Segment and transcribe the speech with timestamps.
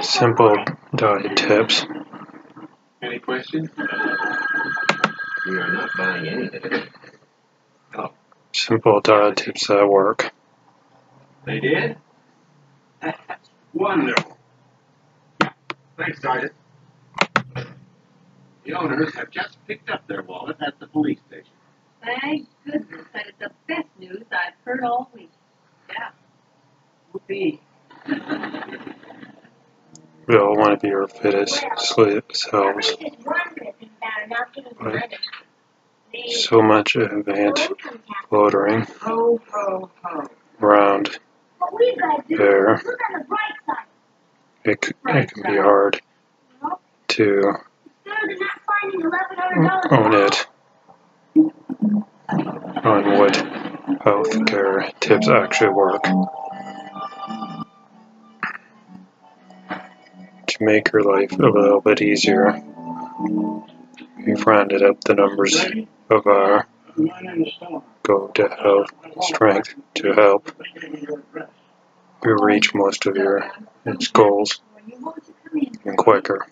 [0.00, 0.56] Simple
[0.94, 1.86] diet tips.
[3.02, 3.70] Any questions?
[5.46, 6.88] We are not buying anything.
[7.96, 8.12] Oh.
[8.52, 10.32] Simple diet tips that work.
[11.44, 11.96] They did?
[13.00, 13.18] That's
[13.74, 14.38] wonderful.
[15.96, 16.52] Thanks, Sergeant.
[18.64, 21.52] The owners have just picked up their wallet at the police station.
[22.02, 25.30] Thank goodness, that is the best news I've heard all week.
[25.88, 26.10] Yeah.
[27.12, 27.60] Whoopee.
[30.26, 31.64] We all want to be our fittest
[32.32, 32.96] selves.
[34.80, 35.14] Right.
[36.28, 37.70] So much advanced
[41.96, 42.82] gotta do there.
[44.64, 46.00] It, it can be hard
[47.08, 47.54] to
[49.90, 50.46] own it
[52.84, 53.34] on what
[54.04, 56.04] healthcare tips actually work.
[60.54, 62.62] To make your life a little bit easier,
[64.24, 65.56] we've rounded up the numbers
[66.08, 66.68] of our
[68.04, 70.52] go to health strength to help
[72.24, 73.50] you reach most of your
[74.12, 74.60] goals
[75.84, 76.46] and quicker.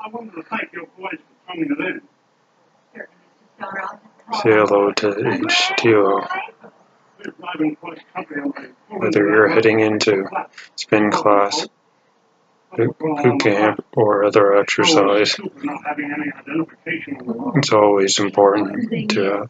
[0.00, 2.00] I wanted to thank your boys for coming in.
[4.32, 6.28] Say hello to H2O.
[7.18, 10.24] We're driving across country on a- Whether you're heading into
[10.76, 11.68] spin class,
[12.76, 12.96] boot
[13.40, 15.36] camp, or other exercise,
[17.56, 19.46] it's always important to, uh,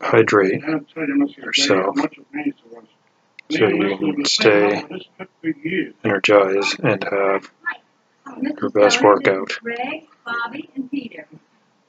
[0.00, 0.94] hydrate have to.
[0.94, 1.96] Gray, Yourself.
[3.50, 4.84] so you can stay
[6.04, 7.50] energized and have
[8.60, 9.58] your best workout.
[9.62, 11.26] Greg, Bobby, and Peter.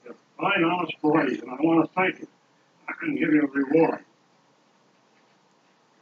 [0.05, 2.27] You're fine, honest boys, and I want to thank you.
[2.89, 3.99] I can give you a reward.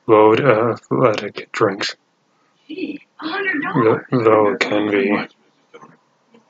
[0.07, 1.95] load athletic uh, drinks,
[2.67, 4.05] Gee, $100.
[4.11, 5.33] though it can be Much,
[5.73, 5.79] Mr.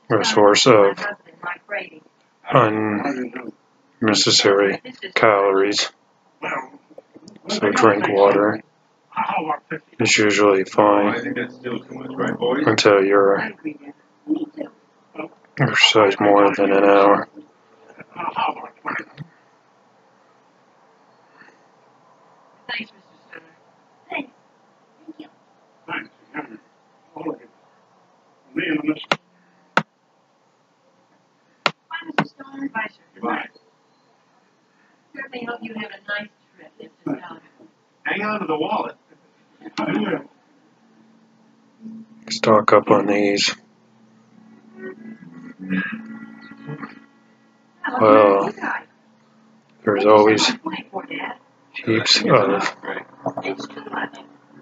[0.08, 0.20] Stoner.
[0.20, 2.02] a source of My husband, Mike Brady.
[4.00, 4.80] unnecessary
[5.14, 5.90] calories.
[7.48, 8.62] So drink water
[9.10, 9.96] How about fifty?
[10.00, 12.66] is usually fine think that's still too much, right, boys?
[12.66, 13.94] until you're I agree with
[14.26, 14.34] you.
[14.34, 14.46] Me
[15.18, 15.30] too.
[15.60, 17.28] exercise more than an hour.
[22.68, 23.02] Thanks, Mr.
[23.30, 23.42] Stoner.
[24.10, 24.30] Thanks.
[25.06, 25.26] Thank you.
[25.86, 26.58] Thanks, Henry.
[27.14, 27.48] All of you.
[28.54, 29.18] Me and Mr.
[32.26, 32.68] Stoner.
[32.68, 33.02] Bye, sir.
[33.14, 33.48] Goodbye.
[35.14, 37.40] Certainly hope you have a nice trip, Mr.
[38.04, 38.96] Hang on to the wallet.
[39.78, 40.30] I will.
[42.30, 43.54] Stock up on these.
[47.98, 48.52] Well,
[49.84, 50.46] There's always
[51.72, 52.76] heaps of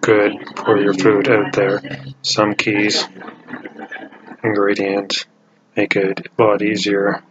[0.01, 1.83] good for your food out there.
[2.23, 3.05] Some keys,
[4.43, 5.27] ingredients
[5.77, 7.23] make it a lot easier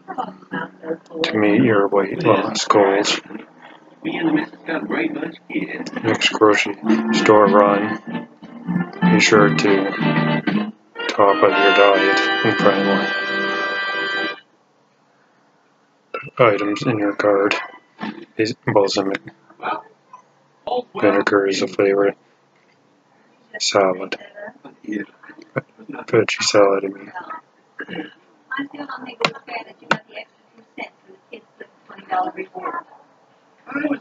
[1.23, 3.17] to meet your weight loss goals.
[3.17, 3.23] Of.
[6.03, 6.75] Next grocery
[7.13, 8.27] store run,
[9.01, 10.71] be sure to
[11.09, 13.26] top up your diet and primal
[16.39, 17.55] items in your cart.
[18.37, 19.21] Is balsamic
[20.93, 22.17] vinegar is a favorite
[23.59, 24.15] salad,
[24.85, 26.85] veggie salad.
[26.85, 27.11] I mean,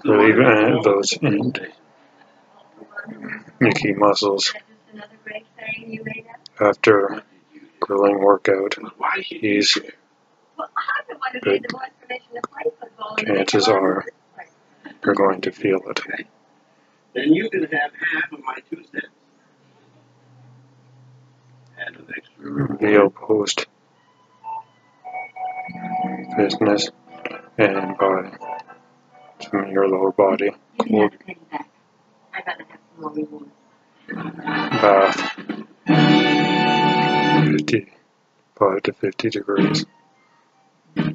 [0.04, 1.52] leave uh, those in
[3.60, 4.52] Mickey muscles
[6.60, 7.22] after
[7.80, 8.76] grilling workout.
[9.22, 9.78] He's
[10.56, 10.68] Well,
[12.36, 13.16] I'm the one who gave the boys permission to play football.
[13.18, 13.98] and Chances are.
[14.00, 14.46] on this way.
[15.04, 16.00] you're going to feel it.
[17.14, 19.06] Then you can have half of my two cents.
[21.78, 22.80] And an extra reward.
[22.82, 23.66] Reveal post
[26.36, 26.90] business
[27.58, 28.32] and by
[29.40, 31.68] some of your lower body You can have the penny back.
[32.34, 33.50] I'd rather have some more reward.
[34.80, 35.16] bath
[37.46, 39.86] 55 to 50 degrees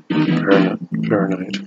[0.09, 0.79] Fahrenheit.
[1.07, 1.57] Fahrenheit.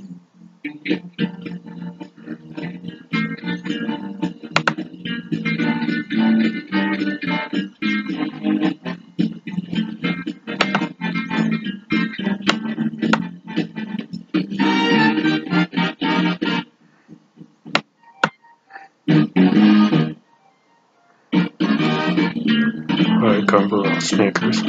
[23.07, 24.63] I cover sneakers.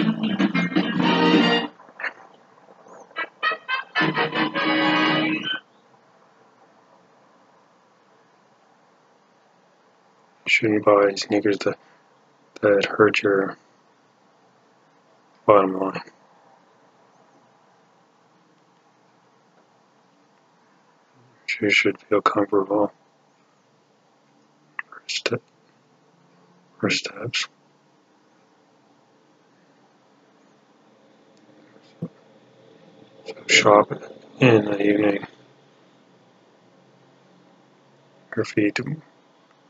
[10.48, 11.78] Shouldn't buy sneakers that
[12.62, 13.58] that hurt your
[15.46, 16.02] bottom line.
[21.62, 22.92] You should feel comfortable.
[24.90, 25.42] First, step,
[26.80, 27.48] first steps.
[33.26, 33.92] So shop
[34.40, 35.26] in the evening.
[38.36, 38.80] Your feet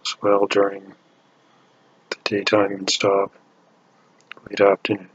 [0.06, 0.94] swell during
[2.10, 3.34] the daytime and stop
[4.50, 5.10] late afternoons.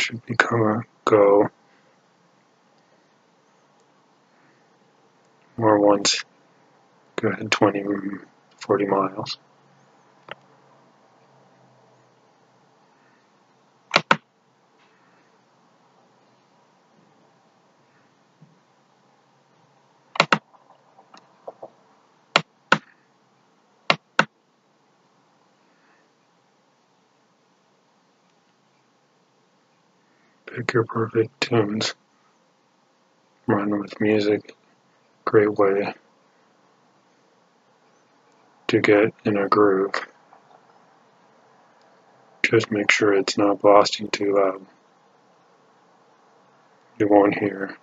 [0.00, 1.50] Should become a go?
[5.56, 6.24] More once
[7.16, 7.84] go ahead 20
[8.58, 9.38] 40 miles
[30.58, 31.94] pick your perfect tunes
[33.46, 34.56] run with music
[35.24, 35.94] great way
[38.66, 39.94] to get in a groove.
[42.42, 44.66] Just make sure it's not blasting too loud.
[46.98, 47.76] You won't hear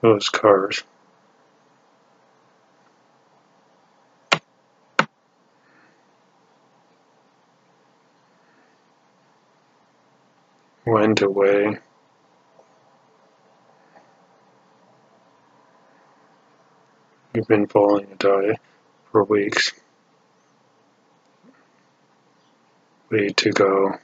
[0.00, 0.82] those cars.
[10.86, 11.78] Went away.
[17.40, 18.58] You've been following a diet
[19.10, 19.72] for weeks.
[23.08, 23.94] Way to go.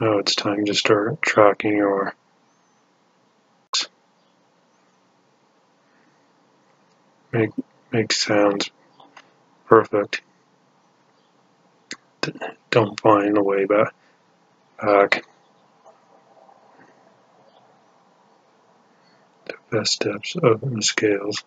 [0.00, 2.14] Now it's time to start tracking your
[7.30, 7.50] make
[7.92, 8.70] make sounds
[9.66, 10.22] perfect.
[12.70, 13.92] Don't find the way back.
[14.80, 15.26] back.
[19.70, 21.44] Best steps of the scales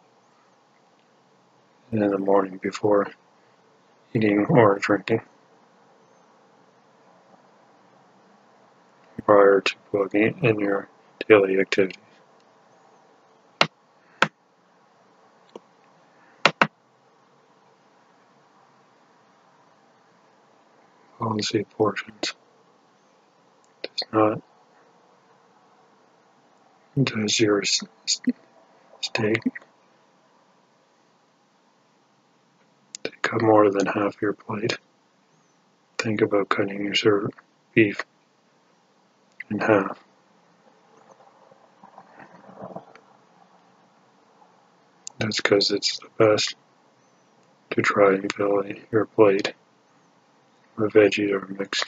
[1.91, 3.11] in the morning before
[4.13, 5.21] eating or drinking.
[9.25, 10.87] Prior to plugging in your
[11.27, 12.01] daily activities.
[21.19, 22.33] Policy portions
[23.83, 24.41] does not
[27.03, 28.35] does your steak
[33.03, 34.77] take up more than half your plate?
[35.97, 37.31] Think about cutting your serve
[37.73, 38.05] beef
[39.49, 40.03] in half.
[45.19, 46.55] That's because it's the best
[47.71, 49.53] to try and fill your plate
[50.77, 51.85] with veggies or mixed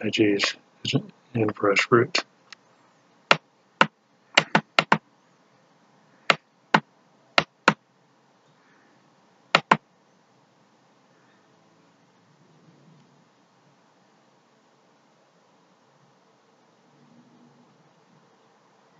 [0.00, 0.54] veggies
[1.34, 2.24] and fresh fruit.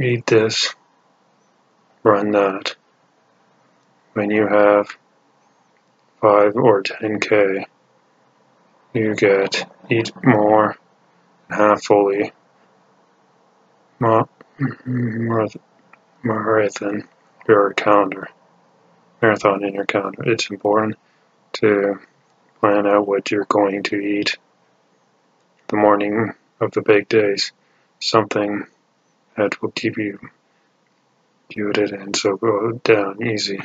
[0.00, 0.74] Eat this,
[2.02, 2.74] run that.
[4.14, 4.88] When you have
[6.20, 7.64] 5 or 10k,
[8.92, 10.76] you get eat more,
[11.48, 12.32] half fully,
[16.24, 17.08] marathon
[17.46, 18.28] your calendar,
[19.22, 20.24] marathon in your calendar.
[20.24, 20.96] It's important
[21.60, 22.00] to
[22.58, 24.38] plan out what you're going to eat
[25.68, 27.52] the morning of the big days.
[28.00, 28.66] Something
[29.36, 30.18] that will keep you
[31.54, 33.60] muted and so go down easy.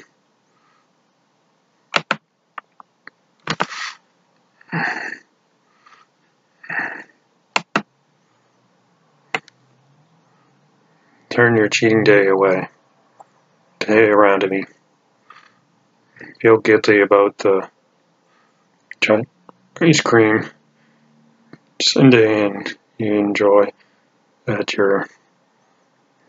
[11.29, 12.67] Turn your cheating day away.
[13.79, 14.65] Day around to me.
[16.41, 17.69] Feel guilty about the
[19.81, 20.49] ice cream
[21.81, 23.71] sundae and you enjoy
[24.45, 25.07] at your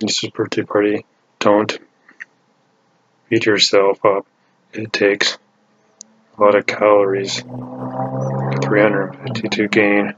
[0.02, 1.04] niece's birthday party.
[1.38, 1.78] Don't
[3.28, 4.26] beat yourself up.
[4.72, 5.38] It takes
[6.36, 10.14] a lot of calories, 350 to gain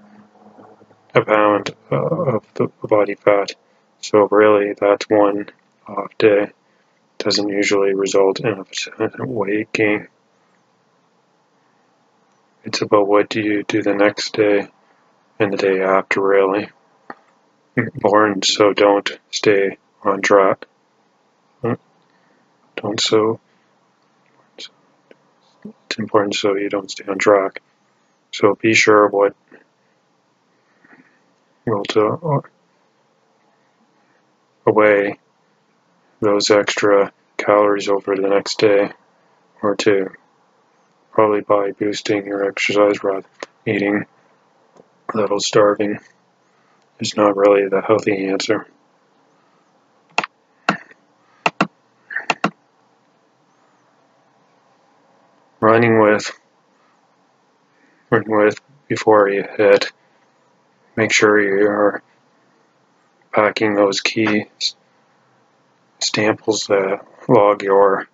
[1.14, 3.54] a pound of the body fat.
[4.00, 5.48] So really, that's one
[5.86, 6.50] off day.
[7.18, 8.64] Doesn't usually result in
[8.98, 10.08] a weight gain.
[12.64, 14.68] It's about what do you do the next day
[15.38, 16.68] and the day after, really.
[17.75, 20.67] Born so don't stay on track.
[21.62, 21.75] Hmm?
[22.76, 23.41] Don't so.
[24.57, 24.69] It's
[25.99, 27.62] important so you don't stay on track.
[28.33, 29.35] So be sure what
[31.67, 32.41] will to uh,
[34.67, 35.19] away
[36.21, 38.91] those extra calories over the next day
[39.62, 40.11] or two.
[41.12, 43.26] Probably by boosting your exercise rather
[43.64, 44.07] than eating
[45.12, 45.99] a little starving
[47.00, 48.66] is not really the healthy answer.
[55.61, 56.30] Running with
[58.11, 59.92] running with before you hit
[60.96, 62.02] make sure you're
[63.32, 64.46] packing those key
[66.00, 68.08] staples that log your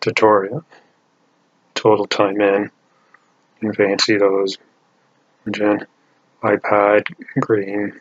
[0.00, 0.64] tutorial
[1.74, 2.70] total time in
[3.60, 4.58] and fancy those
[5.50, 5.86] Gen
[6.42, 7.06] iPad
[7.40, 8.00] green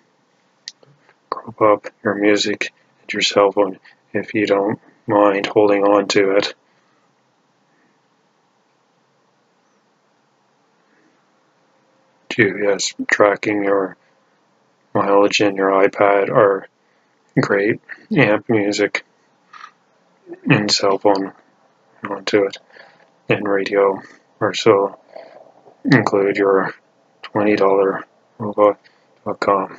[1.30, 3.80] crop up your music and your cell phone
[4.14, 6.54] if you don't mind holding on to it.
[12.40, 13.98] Yes, tracking your
[14.94, 16.68] mileage in your iPad are
[17.40, 17.82] great.
[18.16, 19.04] Amp music
[20.48, 21.34] and cell phone
[22.08, 22.58] onto it
[23.28, 24.02] and radio
[24.40, 25.00] or so
[25.84, 26.76] include your
[27.24, 28.04] $20
[28.38, 29.72] robot.com.
[29.72, 29.78] Um,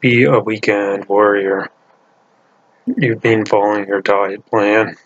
[0.00, 1.70] be a weekend warrior.
[2.86, 4.96] You've been following your diet plan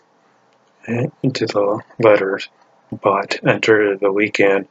[0.87, 2.49] into the letters,
[2.91, 4.67] but enter the weekend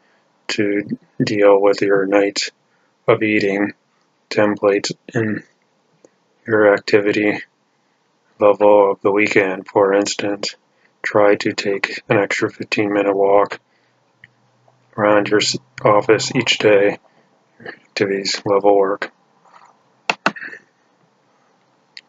[0.49, 2.51] to deal with your nights
[3.09, 3.73] of eating
[4.31, 5.43] templates in
[6.47, 7.41] your activity
[8.39, 9.67] level of the weekend.
[9.67, 10.57] For instance,
[11.03, 13.61] try to take an extra 15 minute walk
[14.97, 15.41] around your
[15.85, 16.99] office each day.
[17.65, 19.13] Activities level work.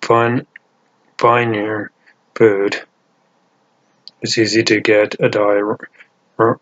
[0.02, 0.48] Fun,
[1.18, 1.92] find your
[2.36, 2.82] food.
[4.22, 5.80] It's easy to get a diet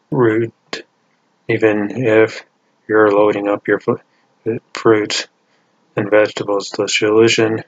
[0.09, 0.83] route
[1.47, 2.43] even if
[2.87, 5.27] you're loading up your uh, fruits
[5.95, 6.69] and vegetables.
[6.69, 7.63] The solution,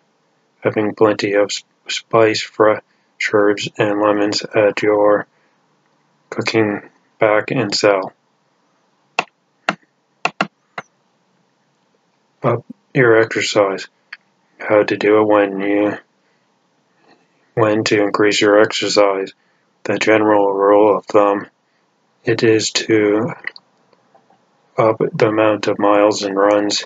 [0.62, 1.52] having plenty of
[1.88, 2.82] spice, fresh
[3.32, 5.28] herbs, and lemons at your
[6.30, 6.82] cooking
[7.20, 8.14] back and sell.
[12.44, 13.88] Up your exercise.
[14.60, 15.98] How to do it when you
[17.54, 19.34] when to increase your exercise.
[19.84, 21.48] The general rule of thumb
[22.26, 23.32] it is to
[24.78, 26.86] up the amount of miles and runs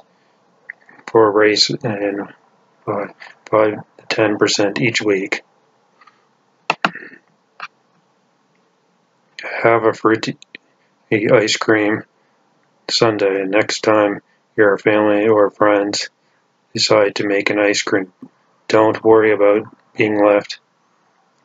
[1.08, 2.34] for a race and
[2.86, 3.14] by
[3.50, 3.72] 5
[4.10, 5.42] to 10% each week.
[9.64, 10.38] Have a fruity
[11.12, 12.04] ice cream
[12.90, 14.22] Sunday next time
[14.58, 16.10] your family or friends
[16.74, 18.12] decide to make an ice cream.
[18.68, 20.60] Don't worry about being left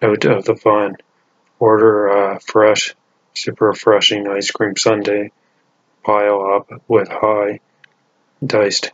[0.03, 0.97] out of the fun.
[1.61, 2.95] Order a fresh,
[3.35, 5.31] super refreshing ice cream sundae
[6.03, 7.61] pile up with high
[8.45, 8.91] diced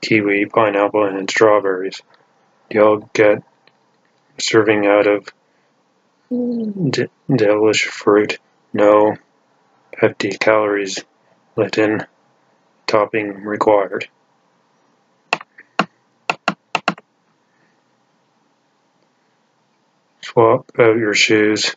[0.00, 2.02] kiwi, pineapple, and strawberries.
[2.68, 3.42] You'll get
[4.38, 5.28] serving out of
[6.28, 8.38] d- delish fruit,
[8.72, 9.16] no
[9.96, 11.04] hefty calories
[11.54, 12.04] let in,
[12.92, 14.06] topping required.
[20.20, 21.74] Swap out your shoes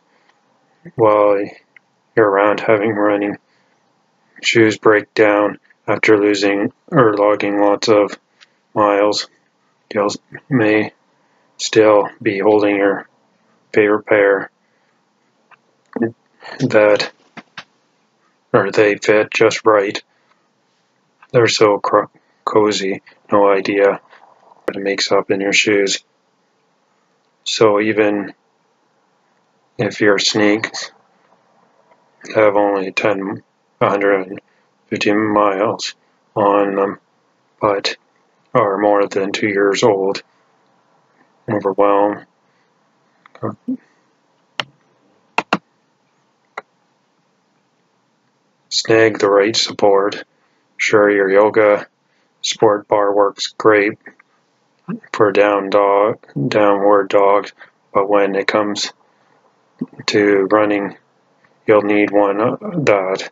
[0.94, 1.42] while
[2.14, 3.38] you're around having running
[4.42, 5.58] shoes break down
[5.88, 8.18] after losing or logging lots of
[8.74, 9.26] miles.
[9.94, 10.08] You
[10.50, 10.92] may
[11.56, 13.08] still be holding your
[13.72, 14.50] favorite pair
[16.58, 17.10] that
[18.52, 20.02] or they fit just right.
[21.36, 21.82] They're so
[22.46, 24.00] cozy, no idea
[24.64, 26.02] what it makes up in your shoes.
[27.44, 28.32] So even
[29.76, 30.92] if your sneaks
[32.34, 33.42] have only 10
[33.76, 35.94] 150 miles
[36.34, 37.00] on them,
[37.60, 37.98] but
[38.54, 40.22] are more than two years old.
[41.50, 42.24] Overwhelmed.
[48.70, 50.24] Snag the right support.
[50.76, 51.86] Sure, your yoga
[52.42, 53.98] sport bar works great
[55.12, 57.52] for down dog, downward dogs,
[57.92, 58.92] but when it comes
[60.06, 60.96] to running,
[61.66, 62.38] you'll need one
[62.84, 63.30] that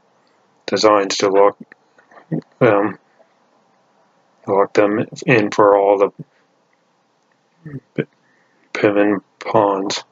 [0.67, 1.59] designs to lock
[2.59, 2.99] them
[4.47, 6.13] lock them in for all
[7.97, 8.07] the
[8.73, 10.05] pivot pawns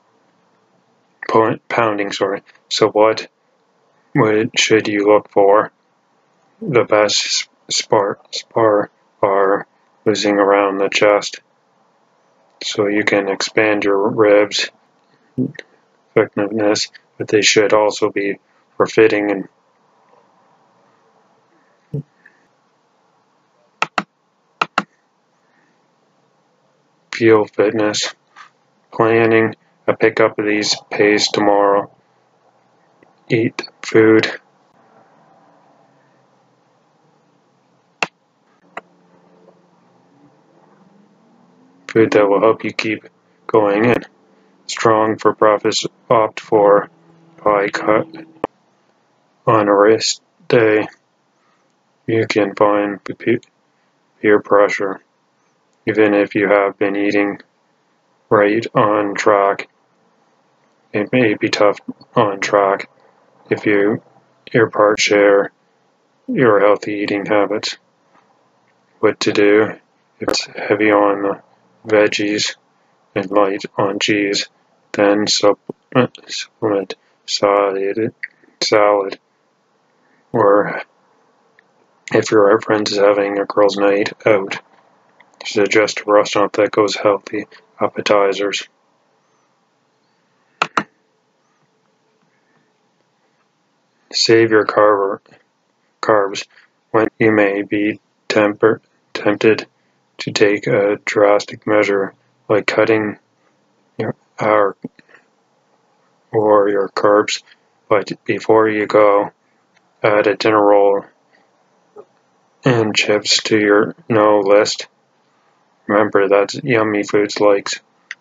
[1.68, 2.12] pounding.
[2.12, 2.42] Sorry.
[2.68, 3.28] So what
[4.56, 5.72] should you look for?
[6.64, 8.90] The best spar spar
[9.20, 9.66] are
[10.04, 11.40] losing around the chest,
[12.62, 14.70] so you can expand your ribs
[16.14, 16.88] effectiveness,
[17.18, 18.38] but they should also be
[18.76, 19.48] for fitting and
[27.12, 28.14] feel fitness.
[28.92, 29.56] Planning
[29.88, 31.90] a pickup of these pays tomorrow.
[33.28, 34.41] Eat food.
[41.92, 43.04] Food that will help you keep
[43.46, 44.02] going in.
[44.66, 46.88] Strong for profits opt for
[47.36, 48.06] pie cut
[49.46, 50.18] on a race
[50.48, 50.88] day.
[52.06, 52.98] You can find
[54.22, 55.02] peer pressure
[55.86, 57.42] even if you have been eating
[58.30, 59.68] right on track.
[60.94, 61.78] It may be tough
[62.16, 62.88] on track
[63.50, 64.02] if you
[64.50, 65.52] your part share
[66.26, 67.76] your healthy eating habits.
[69.00, 69.78] What to do
[70.20, 71.51] if it's heavy on the
[71.86, 72.56] veggies
[73.14, 74.48] and light on cheese,
[74.92, 76.94] then supplement,
[77.26, 78.14] salad,
[78.60, 79.18] salad.
[80.32, 80.82] Or
[82.12, 84.58] if your friend is having a girls' night out,
[85.44, 87.46] suggest a restaurant that goes healthy
[87.80, 88.68] appetizers.
[94.12, 95.20] Save your carb,
[96.02, 96.46] carbs
[96.90, 97.98] when you may be
[98.28, 98.82] temper,
[99.14, 99.66] tempted
[100.18, 102.14] to take a drastic measure
[102.48, 103.18] like cutting
[103.98, 104.76] your our
[106.30, 107.42] or your carbs,
[107.88, 109.30] but before you go,
[110.02, 111.04] add a dinner roll
[112.64, 114.86] and chips to your no list.
[115.86, 117.68] Remember that yummy foods like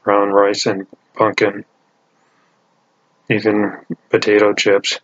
[0.04, 1.64] brown rice and pumpkin,
[3.30, 3.78] even
[4.10, 5.00] potato chips,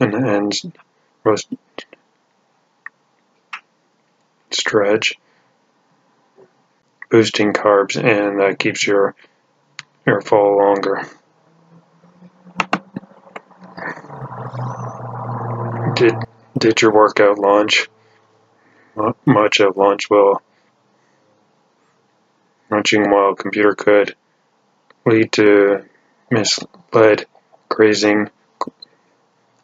[0.00, 0.78] and, and
[1.22, 1.48] roast
[4.50, 5.14] stretch,
[7.14, 9.14] boosting carbs, and that keeps your
[10.24, 11.06] fall longer.
[15.94, 16.14] Did
[16.58, 17.88] did your workout lunch?
[19.24, 20.42] Much of lunch will
[22.68, 24.16] Munching while computer could
[25.06, 25.84] lead to
[26.32, 27.26] misled
[27.68, 28.28] grazing,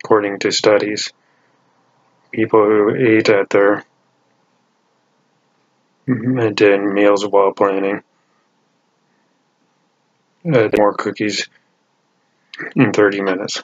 [0.05, 1.13] according to studies.
[2.31, 3.85] People who ate at their
[6.11, 6.55] Mm-hmm.
[6.55, 8.03] did meals while planning
[10.44, 11.49] had more cookies
[12.75, 13.62] in 30 minutes.